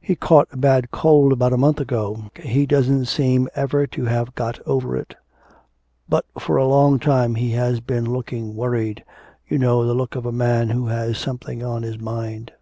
[0.00, 4.36] 'He caught a bad cold about a month ago, he doesn't seem ever to have
[4.36, 5.16] got over it.
[6.08, 9.02] But for a long time he has been looking worried,
[9.48, 12.52] you know the look of a man who has something on his mind.'